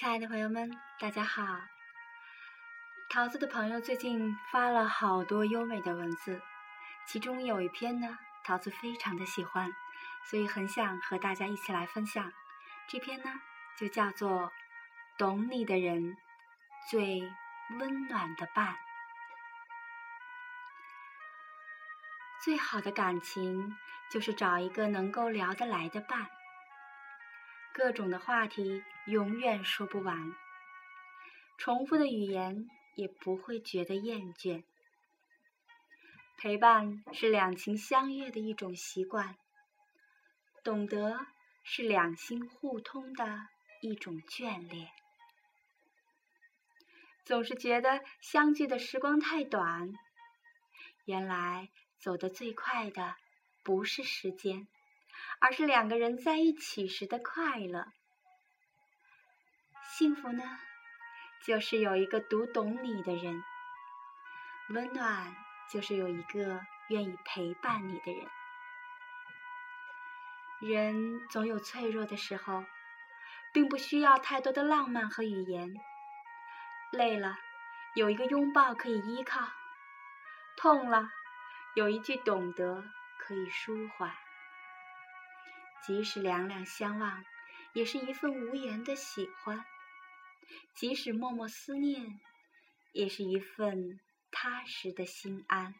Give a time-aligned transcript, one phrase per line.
[0.00, 1.60] 亲爱的朋友们，大家好！
[3.10, 6.40] 桃子的朋友最近发了好多优美的文字，
[7.06, 9.70] 其中有一篇呢，桃子非常的喜欢，
[10.24, 12.32] 所以很想和大家一起来分享。
[12.88, 13.30] 这篇呢，
[13.76, 14.44] 就叫做
[15.18, 16.16] 《懂你的人
[16.88, 17.20] 最
[17.78, 18.72] 温暖的伴》。
[22.42, 23.76] 最好的感情
[24.10, 26.26] 就是找一个能够聊得来的伴。
[27.72, 30.34] 各种的话题永远说不完，
[31.56, 34.64] 重复的语言也不会觉得厌倦。
[36.36, 39.36] 陪伴是两情相悦的一种习惯，
[40.64, 41.26] 懂得
[41.62, 43.48] 是两心互通的
[43.80, 44.88] 一种眷恋。
[47.24, 49.92] 总是觉得相聚的时光太短，
[51.04, 53.14] 原来走得最快的
[53.62, 54.66] 不是时间。
[55.40, 57.86] 而是两个人在一起时的快乐。
[59.82, 60.42] 幸福呢，
[61.44, 63.42] 就是有一个读懂你的人；
[64.68, 65.34] 温暖，
[65.70, 68.28] 就是有一个愿意陪伴你的人。
[70.60, 72.64] 人总有脆弱的时候，
[73.52, 75.74] 并不需要太多的浪漫和语言。
[76.92, 77.38] 累了，
[77.94, 79.46] 有一个拥抱可以依靠；
[80.56, 81.08] 痛了，
[81.74, 82.84] 有一句懂得
[83.18, 84.14] 可以舒缓。
[85.82, 87.24] 即使两两相望，
[87.72, 89.64] 也是一份无言的喜欢；
[90.74, 92.20] 即使默默思念，
[92.92, 93.98] 也是一份
[94.30, 95.74] 踏实的心安。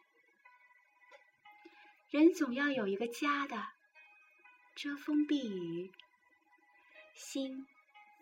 [2.09, 3.67] 人总要有一个家的，
[4.75, 5.91] 遮风避雨；
[7.13, 7.67] 心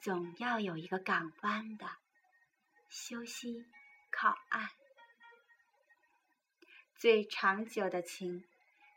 [0.01, 1.87] 总要有一个港湾的，
[2.89, 3.65] 休息
[4.11, 4.69] 靠岸。
[6.95, 8.48] 最长久的情。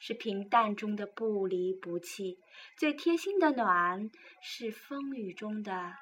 [0.05, 2.41] 是平淡中的不离不弃，
[2.77, 5.97] 最贴心的暖是风雨中的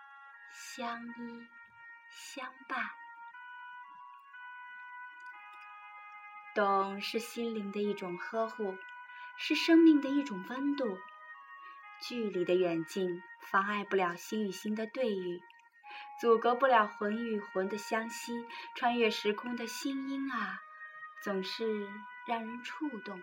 [0.51, 1.47] 相依
[2.09, 2.83] 相伴。
[6.55, 8.75] 懂是心灵的一种呵护，
[9.37, 10.97] 是生命的一种温度。
[12.01, 15.43] 距离的远近妨碍不了心与心的对语，
[16.19, 18.47] 阻隔不了魂与魂的相吸。
[18.75, 20.59] 穿越时空的心音啊，
[21.23, 21.87] 总是
[22.27, 23.21] 让人触动。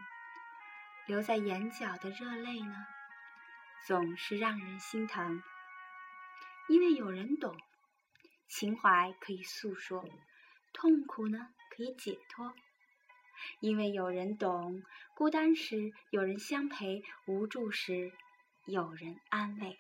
[1.07, 2.85] 留在眼角的热泪呢，
[3.85, 5.41] 总是让人心疼。
[6.68, 7.57] 因为有人懂，
[8.50, 10.03] 情怀可以诉说，
[10.73, 12.53] 痛苦呢可以解脱。
[13.62, 14.84] 因为有人懂，
[15.16, 18.12] 孤单时有人相陪，无助时
[18.66, 19.79] 有人安慰。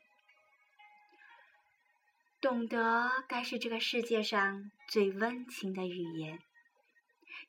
[2.39, 6.39] 懂得该是这个世界上最温情的语言，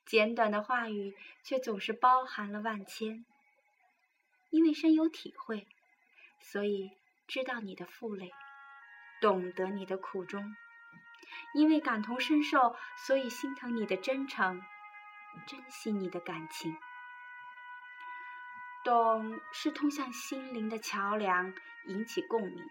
[0.05, 1.15] 简短的话语
[1.45, 3.25] 却总是包含了万千。
[4.51, 5.67] 因为深有体会，
[6.41, 6.91] 所以
[7.27, 8.33] 知道你的负累，
[9.21, 10.55] 懂得你的苦衷；
[11.55, 12.77] 因为感同身受，
[13.07, 14.63] 所以心疼你的真诚，
[15.47, 16.77] 珍惜你的感情。
[18.85, 21.53] 懂是通向心灵的桥梁，
[21.85, 22.65] 引起共鸣。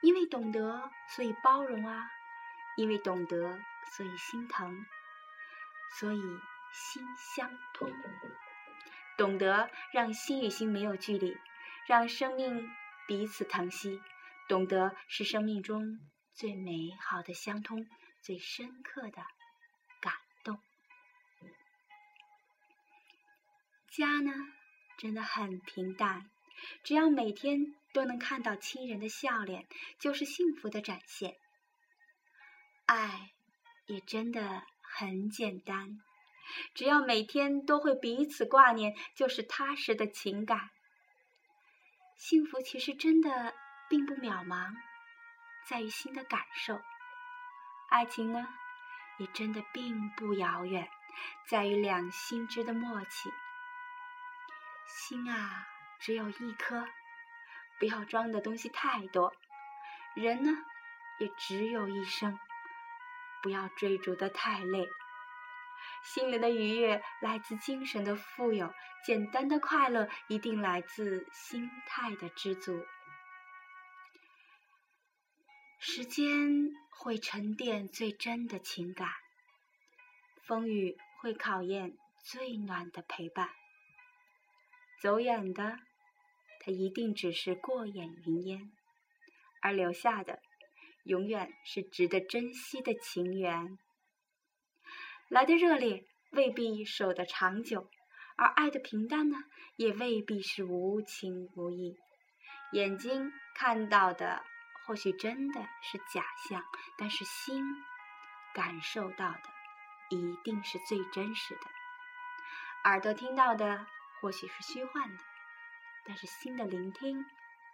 [0.00, 2.08] 因为懂得，所以包容啊；
[2.76, 3.60] 因为懂得，
[3.96, 4.86] 所以心疼，
[5.98, 6.20] 所以
[6.72, 7.92] 心相通。
[9.18, 11.36] 懂得让心与心没有距离，
[11.86, 12.70] 让生命
[13.06, 14.00] 彼此疼惜。
[14.48, 15.98] 懂得是生命中
[16.32, 17.86] 最美好的相通，
[18.22, 19.22] 最深刻的
[20.00, 20.58] 感动。
[23.90, 24.32] 家呢，
[24.96, 26.30] 真的很平淡，
[26.84, 29.66] 只要每天都能看到亲人的笑脸，
[29.98, 31.36] 就是幸福的展现。
[32.86, 33.32] 爱
[33.86, 36.00] 也真的很简单。
[36.74, 40.70] 只要每天都会彼此挂念，就是踏实的情感。
[42.16, 43.54] 幸福其实真的
[43.88, 44.74] 并不渺茫，
[45.68, 46.80] 在于心的感受。
[47.90, 48.48] 爱情呢，
[49.18, 50.88] 也真的并不遥远，
[51.48, 53.30] 在于两心之的默契。
[54.86, 55.66] 心啊，
[56.00, 56.86] 只有一颗，
[57.78, 59.32] 不要装的东西太多。
[60.14, 60.50] 人呢，
[61.18, 62.38] 也只有一生，
[63.42, 64.88] 不要追逐的太累。
[66.04, 68.72] 心灵的愉悦来自精神的富有，
[69.04, 72.84] 简单的快乐一定来自心态的知足。
[75.80, 79.08] 时间会沉淀最真的情感，
[80.46, 83.50] 风雨会考验最暖的陪伴。
[85.00, 85.78] 走远的，
[86.60, 88.72] 它一定只是过眼云烟，
[89.60, 90.40] 而留下的，
[91.04, 93.78] 永远是值得珍惜的情缘。
[95.28, 97.90] 来的热烈未必守得长久，
[98.36, 99.36] 而爱的平淡呢，
[99.76, 101.98] 也未必是无情无义。
[102.72, 104.42] 眼睛看到的
[104.86, 106.64] 或许真的是假象，
[106.96, 107.62] 但是心
[108.54, 109.42] 感受到的
[110.10, 111.60] 一定是最真实的。
[112.84, 113.86] 耳朵听到的
[114.20, 115.22] 或许是虚幻的，
[116.06, 117.24] 但是心的聆听，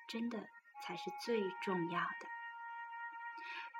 [0.08, 0.48] 真的
[0.82, 2.33] 才是最重要的。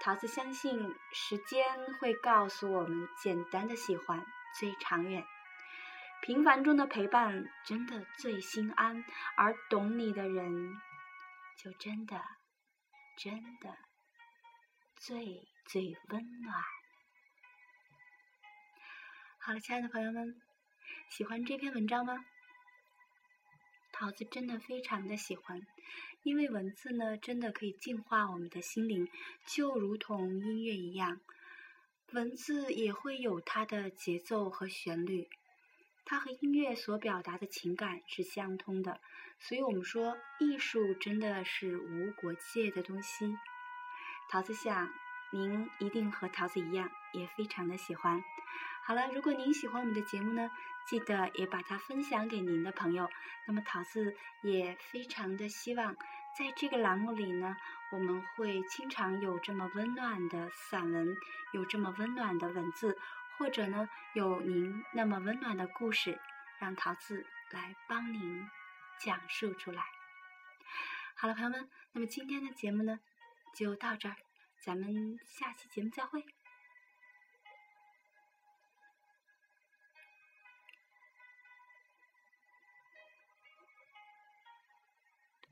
[0.05, 1.65] 桃子相信，时间
[1.99, 4.23] 会告诉我们，简单的喜欢
[4.55, 5.25] 最长远，
[6.21, 9.03] 平凡中的陪伴真的最心安，
[9.35, 10.79] 而懂你的人，
[11.57, 12.23] 就真的。
[13.17, 13.79] 真的
[14.97, 16.63] 最最温暖。
[19.39, 20.39] 好了，亲爱的朋友们，
[21.09, 22.27] 喜欢这篇文章吗？
[24.05, 25.67] 桃子真的非常的喜欢，
[26.25, 29.09] 因为文字呢，真的可以净化我们的心灵，
[29.47, 31.23] 就如同音乐一样，
[32.13, 35.31] 文字也会有它的节奏和旋律。
[36.05, 39.01] 它和音乐所表达的情感是相通的，
[39.41, 43.35] 所以我们说艺术真的是无国界的东西。
[44.29, 44.93] 桃子想，
[45.33, 48.23] 您一定和桃子一样，也非常的喜欢。
[48.87, 50.51] 好了，如果您喜欢我们的节目呢，
[50.87, 53.09] 记得也把它分享给您的朋友。
[53.47, 55.97] 那么桃子也非常的希望，
[56.39, 57.57] 在这个栏目里呢，
[57.91, 61.17] 我们会经常有这么温暖的散文，
[61.53, 62.99] 有这么温暖的文字。
[63.37, 66.21] 或者呢，有您那么温暖的故事，
[66.61, 68.49] 让桃子来帮您
[69.01, 69.83] 讲述出来。
[71.17, 73.01] 好了，朋友们，那么今天的节目呢，
[73.57, 74.15] 就到这儿，
[74.63, 76.25] 咱们下期节目再会。